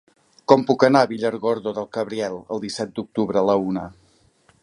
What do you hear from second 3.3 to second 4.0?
a la una?